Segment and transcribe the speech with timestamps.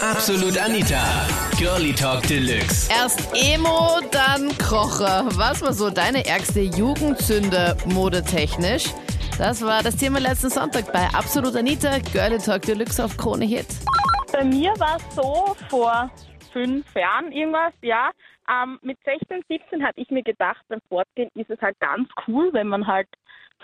[0.00, 1.02] Absolut Anita.
[1.58, 2.88] Girlie Talk Deluxe.
[2.90, 5.24] Erst Emo, dann Krocher.
[5.36, 8.84] Was war so deine ärgste Jugendsünde modetechnisch?
[9.38, 13.66] Das war das Thema letzten Sonntag bei Absolut Anita, Girlie Talk Deluxe auf Krone Hit.
[14.32, 16.10] Bei mir war es so, vor
[16.52, 18.10] fünf Jahren irgendwas, ja.
[18.48, 22.50] Ähm, mit 16, 17 hatte ich mir gedacht, beim Fortgehen ist es halt ganz cool,
[22.52, 23.08] wenn man halt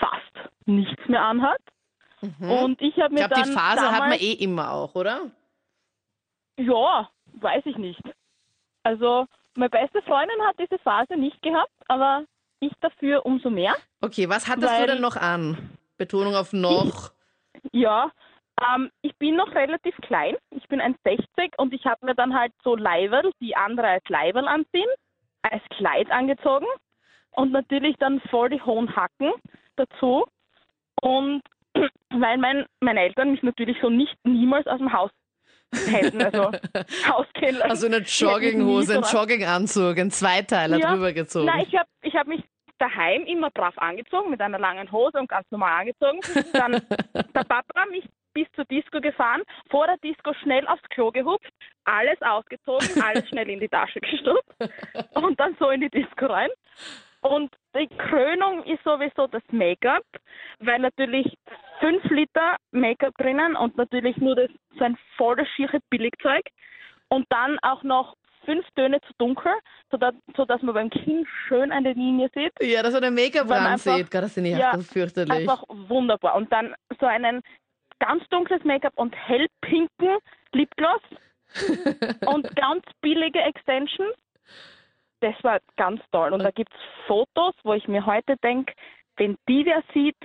[0.00, 1.60] fast nichts mehr anhat.
[2.40, 4.94] Und ich habe Ich mir glaube, dann die Phase damals, hat man eh immer auch,
[4.96, 5.20] oder?
[6.58, 8.00] Ja, weiß ich nicht.
[8.82, 12.24] Also, meine beste Freundin hat diese Phase nicht gehabt, aber
[12.60, 13.74] ich dafür umso mehr.
[14.00, 15.70] Okay, was hattest du denn noch an?
[15.98, 17.10] Betonung auf noch.
[17.72, 18.10] Ja,
[18.62, 20.36] ähm, ich bin noch relativ klein.
[20.50, 24.48] Ich bin 1,60 und ich habe mir dann halt so Leiberl, die andere als Leiberl
[24.48, 24.88] anziehen,
[25.42, 26.66] als Kleid angezogen
[27.32, 29.32] und natürlich dann voll die hohen Hacken
[29.76, 30.26] dazu.
[31.02, 31.42] Und
[32.10, 35.10] weil mein, meine Eltern mich natürlich so nicht niemals aus dem Haus
[35.74, 36.42] hätten, also
[37.10, 37.70] rausgehen lassen.
[37.70, 40.92] Also eine Jogginghose, ein Jogginganzug, ein Zweiteiler Ja.
[40.92, 41.46] drüber gezogen.
[41.46, 42.42] Nein, ich habe ich hab mich
[42.78, 46.20] daheim immer brav angezogen, mit einer langen Hose und ganz normal angezogen.
[46.52, 46.72] Dann
[47.34, 51.50] der Papa mich bis zur Disco gefahren, vor der Disco schnell aufs Klo gehupft,
[51.84, 54.44] alles ausgezogen, alles schnell in die Tasche gestopft
[55.14, 56.50] und dann so in die Disco rein.
[57.22, 60.04] Und die Krönung ist sowieso das Make-up,
[60.60, 61.26] weil natürlich
[61.80, 66.42] fünf Liter Make-up drinnen und natürlich nur das, so ein volles schiere Billigzeug
[67.08, 69.52] und dann auch noch fünf Töne zu dunkel,
[69.90, 72.52] sodass, sodass man beim Kinn schön eine Linie sieht.
[72.62, 74.14] ja, dass man den Make-up Weil man ran sieht.
[74.14, 75.32] das ich Ja, ganz fürchterlich.
[75.32, 76.36] Einfach wunderbar.
[76.36, 77.42] Und dann so einen
[77.98, 80.18] ganz dunkles Make-up und hellpinken
[80.52, 81.02] Lipgloss
[82.26, 84.14] und ganz billige Extensions.
[85.20, 86.32] Das war ganz toll.
[86.32, 88.74] Und da gibt es Fotos, wo ich mir heute denke,
[89.16, 90.16] wenn die wer sieht,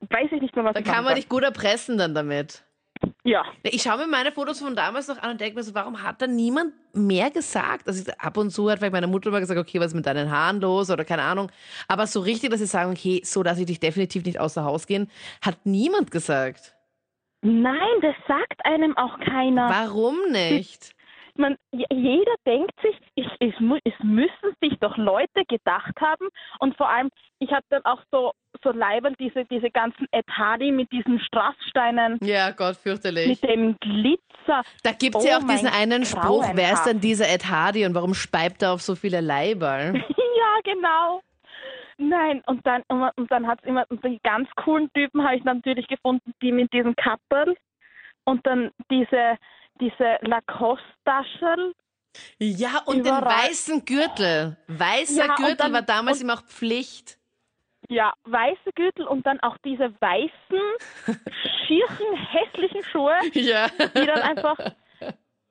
[0.00, 2.64] weiß ich nicht mehr, was Da ich kann machen man dich gut erpressen dann damit.
[3.24, 6.02] Ja, Ich schaue mir meine Fotos von damals noch an und denke mir so, warum
[6.02, 7.86] hat da niemand mehr gesagt?
[7.86, 10.30] Also ab und zu hat vielleicht meine Mutter mal gesagt, okay, was ist mit deinen
[10.30, 11.50] Haaren los oder keine Ahnung.
[11.88, 14.86] Aber so richtig, dass sie sagen, okay, so lasse ich dich definitiv nicht außer Haus
[14.86, 15.10] gehen,
[15.42, 16.74] hat niemand gesagt.
[17.42, 19.68] nein, das sagt einem auch keiner.
[19.68, 20.94] Warum nicht?
[21.40, 23.54] man, jeder denkt sich, ich, es,
[23.84, 26.28] es müssen sich doch Leute gedacht haben.
[26.60, 28.32] Und vor allem, ich habe dann auch so,
[28.62, 33.28] so Leibern, diese, diese ganzen Hardy mit diesen Strasssteinen, Ja, Gott, fürchterlich.
[33.28, 34.62] mit dem Glitzer.
[34.82, 37.94] Da gibt es Oh ja auch diesen einen Spruch, wer ist denn dieser Hardy und
[37.94, 39.78] warum speibt er auf so viele Leiber?
[39.94, 41.20] ja, genau.
[41.98, 45.44] Nein, und dann, und dann hat es immer, und die ganz coolen Typen habe ich
[45.44, 47.54] natürlich gefunden, die mit diesen Kapperl
[48.24, 49.36] und dann diese,
[49.80, 51.72] diese Lacoste-Taschen.
[52.38, 53.44] Ja, und den Überall.
[53.48, 54.56] weißen Gürtel.
[54.66, 57.18] Weißer Ja, Gürtel dann- war damals immer auch Pflicht.
[57.90, 60.60] Ja, weiße Gürtel und dann auch diese weißen,
[61.66, 63.66] schierchen, hässlichen Schuhe, Ja.
[63.68, 64.56] die dann einfach.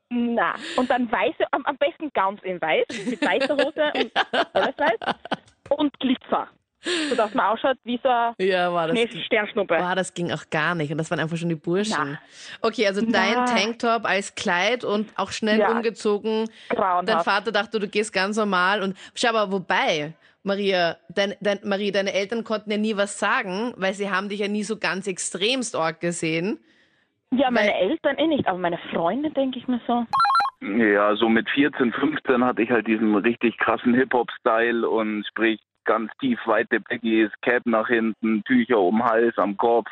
[0.10, 4.12] Na, und dann weiße, am, am besten ganz in weiß, mit weißer Hose und
[4.54, 5.16] alles weiß.
[5.70, 6.48] Und Glitzer,
[7.10, 8.98] sodass man ausschaut wie so eine Ja, war das.
[9.26, 9.78] Sternschnuppe.
[9.78, 10.92] Boah, das ging auch gar nicht.
[10.92, 12.14] Und das waren einfach schon die Burschen.
[12.14, 12.20] Na.
[12.62, 13.46] Okay, also dein Na.
[13.54, 15.72] Tanktop als Kleid und auch schnell Ja.
[15.74, 16.50] umgezogen.
[16.70, 17.26] Dein Grauenhaft.
[17.26, 18.82] Vater dachte, du gehst ganz normal.
[18.82, 20.14] Und schau mal, wobei,
[20.50, 24.40] Maria, dein, dein, Marie, deine Eltern konnten ja nie was sagen, weil sie haben dich
[24.40, 26.58] ja nie so ganz extremst arg gesehen.
[27.32, 30.06] Ja, meine weil- Eltern eh nicht, aber meine Freunde denke ich mir so.
[30.62, 36.12] Ja, so mit 14, 15 hatte ich halt diesen richtig krassen Hip-Hop-Style und sprich ganz
[36.20, 39.90] tief weite Baggies, Cap nach hinten, Tücher um Hals, am Kopf,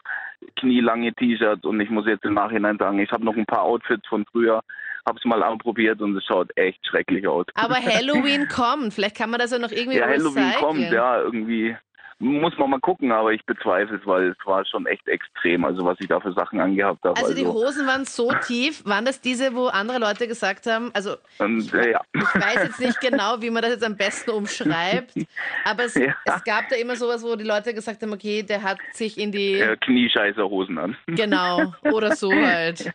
[0.55, 4.07] knielange T-Shirts und ich muss jetzt im Nachhinein sagen, ich habe noch ein paar Outfits
[4.07, 4.61] von früher,
[5.07, 7.45] habe es mal anprobiert und es schaut echt schrecklich aus.
[7.55, 8.93] Aber Halloween kommt.
[8.93, 10.63] Vielleicht kann man das ja noch irgendwie ja, Halloween recyceln.
[10.65, 11.75] kommt, ja, irgendwie
[12.19, 15.85] muss man mal gucken, aber ich bezweifle es, weil es war schon echt extrem, also
[15.85, 17.15] was ich da für Sachen angehabt habe.
[17.15, 18.83] Also die Hosen waren so tief.
[18.85, 22.01] Waren das diese, wo andere Leute gesagt haben, also und, äh, ja.
[22.15, 25.13] ich weiß jetzt nicht genau, wie man das jetzt am besten umschreibt,
[25.65, 26.15] aber es, Ja.
[26.25, 29.31] es gab da immer sowas, wo die Leute gesagt haben, okay, der hat sich in
[29.31, 30.97] die, äh, Kniescheißerhosen an.
[31.05, 32.91] genau, oder so halt.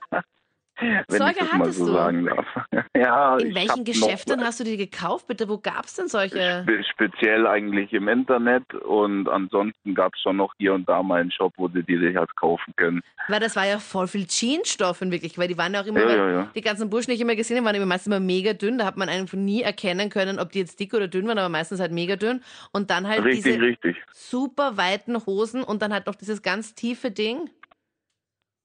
[1.08, 1.92] Wenn Solche ich das mal so du?
[1.92, 2.46] sagen darf.
[2.96, 5.48] Ja, In welchen Geschäften noch, hast du die gekauft, bitte?
[5.48, 6.62] Wo gab es denn solche?
[6.64, 11.20] spe- Speziell eigentlich im Internet und ansonsten gab es schon noch hier und da mal
[11.20, 13.02] einen Shop, wo du die sich halt kaufen können.
[13.28, 16.00] Weil das war ja voll viel Jeansstoff in wirklich, weil die waren ja auch immer,
[16.00, 16.48] Ja, ja, ja.
[16.54, 18.78] die ganzen Burschen, die ich immer gesehen habe, waren immer meistens immer mega dünn.
[18.78, 21.48] Da hat man einfach nie erkennen können, ob die jetzt dick oder dünn waren, aber
[21.48, 22.42] meistens halt mega dünn.
[22.72, 23.96] Und dann halt Richtig, diese richtig.
[24.12, 27.50] super weiten Hosen und dann halt noch dieses ganz tiefe Ding.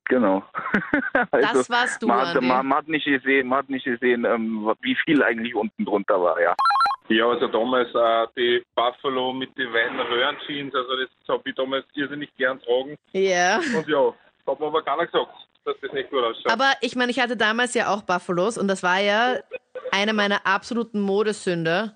[0.09, 0.43] Genau.
[1.31, 4.23] Also, Das warst du, man, hat, man, man hat nicht gesehen, man hat nicht gesehen,
[4.25, 6.55] ähm, wie viel eigentlich unten drunter war, ja.
[7.09, 11.85] Ja, also damals äh, die Buffalo mit den weiten Röhrenjeans, also das habe ich damals
[11.95, 12.95] irrsinnig gern tragen.
[13.13, 13.57] Ja.
[13.75, 14.13] Und ja,
[14.45, 15.31] hat mir aber keiner gesagt.
[15.65, 16.51] dass das nicht gut ausschaut.
[16.51, 19.37] Aber ich meine, ich hatte damals ja auch Buffalos und das war ja
[19.91, 21.93] eine meiner absoluten Modesünde.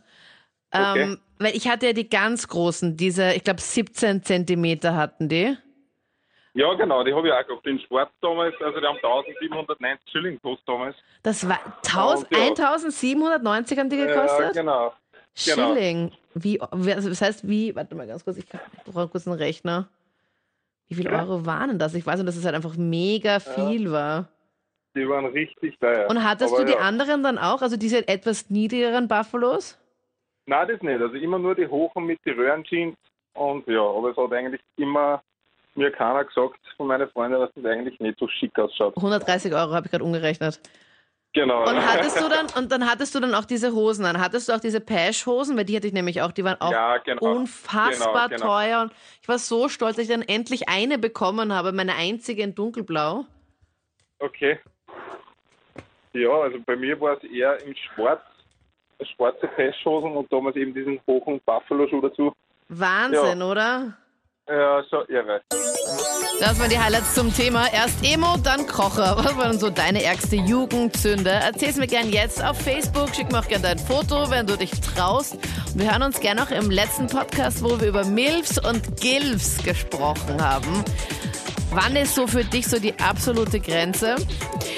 [0.71, 1.01] Okay.
[1.01, 5.57] Ähm, weil ich hatte ja die ganz großen, diese, ich glaube 17 Zentimeter hatten die.
[6.53, 7.65] Ja, genau, die habe ich auch gehabt.
[7.65, 10.95] Den Sport damals, also die haben 1790 Schilling gekostet damals.
[11.23, 12.43] Das war 1000, Und ja.
[12.73, 14.53] 1790 haben die Ja, gekostet?
[14.53, 14.93] genau.
[15.45, 15.73] genau.
[15.73, 16.11] Schilling.
[16.33, 18.45] Wie, also das heißt, wie, warte mal ganz kurz, ich
[18.85, 19.87] brauche kurz einen Rechner.
[20.87, 21.21] Wie viel Ja.
[21.23, 21.93] Euro waren denn das?
[21.93, 24.27] Ich weiß nur, dass es halt einfach mega viel war.
[24.93, 26.09] Die waren richtig teuer.
[26.09, 26.79] Und hattest Aber du die ja.
[26.79, 29.77] anderen dann auch, also diese etwas niedrigeren Buffalos?
[30.47, 30.99] Nein, das nicht.
[31.01, 32.97] Also immer nur die hohen mit den Röhrenjeans.
[33.33, 35.23] Und ja, aber es hat eigentlich immer
[35.75, 38.95] mir keiner gesagt von meinen Freunden, dass das eigentlich nicht so schick ausschaut.
[38.97, 40.59] 130 Euro habe ich gerade umgerechnet.
[41.33, 41.61] Genau.
[41.67, 44.19] Und hattest du dann, und dann hattest du dann auch diese Hosen an.
[44.19, 45.55] Hattest du auch diese Pash-Hosen?
[45.57, 47.21] Weil die hatte ich nämlich auch, die waren auch Ja, genau.
[47.23, 48.45] unfassbar Genau, genau.
[48.47, 48.81] teuer.
[48.81, 52.53] Und ich war so stolz, dass ich dann endlich eine bekommen habe, meine einzige in
[52.53, 53.25] dunkelblau.
[54.19, 54.59] Okay.
[56.13, 58.21] Ja, also bei mir war es eher im Sport,
[59.15, 62.33] schwarze Pesthosen und damals eben diesen hohen Buffalo-Schuh dazu.
[62.67, 63.97] Wahnsinn, oder?
[64.47, 65.41] Ja, schon irre.
[66.39, 67.71] Das waren die Highlights zum Thema.
[67.71, 69.15] Erst Emo, dann Kocher.
[69.17, 71.29] Was war denn so deine ärgste Jugendsünde?
[71.29, 73.13] Erzähl's mir gern jetzt auf Facebook.
[73.15, 75.35] Schick mir auch gern dein Foto, wenn du dich traust.
[75.35, 79.63] Und wir hören uns gern noch im letzten Podcast, wo wir über Milfs und Gilfs
[79.63, 80.83] gesprochen haben.
[81.71, 84.17] Wann ist so für dich so die absolute Grenze?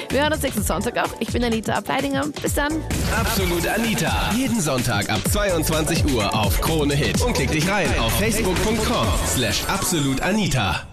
[0.09, 1.19] Wir hören uns nächsten Sonntag auch.
[1.19, 2.27] Ich bin Anita Ableidinger.
[2.39, 2.71] Bis dann.
[3.17, 4.31] Absolut Anita.
[4.35, 7.19] Jeden Sonntag ab 22 Uhr auf Krone Hit.
[7.21, 10.92] Und klick dich rein auf facebook.com slash absolutanita.